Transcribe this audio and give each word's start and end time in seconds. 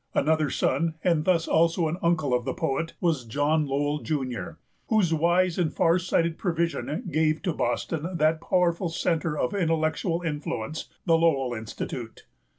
Another 0.15 0.49
son, 0.49 0.95
and 1.03 1.25
thus 1.25 1.47
also 1.47 1.87
an 1.87 1.99
uncle 2.01 2.33
of 2.33 2.43
the 2.43 2.55
poet, 2.55 2.95
was 2.99 3.23
John 3.23 3.67
Lowell, 3.67 3.99
Jr., 3.99 4.53
whose 4.87 5.13
wise 5.13 5.59
and 5.59 5.71
far 5.71 5.99
sighted 5.99 6.39
provision 6.39 7.03
gave 7.11 7.43
to 7.43 7.53
Boston 7.53 8.17
that 8.17 8.41
powerful 8.41 8.89
centre 8.89 9.37
of 9.37 9.53
intellectual 9.53 10.23
influence, 10.23 10.89
the 11.05 11.19
Lowell 11.19 11.53
Institute. 11.53 12.25